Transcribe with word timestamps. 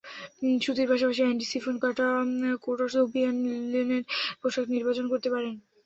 সুতির 0.61 0.87
পাশাপাশি 0.91 1.21
অ্যান্ডি, 1.23 1.45
শিফন, 1.51 1.75
কোটা, 1.83 2.07
ধুপিয়ান, 2.95 3.35
লিলেনের 3.63 4.03
পোশাক 4.41 4.65
নির্বাচন 4.75 5.05
করতে 5.11 5.29
পারেন। 5.33 5.55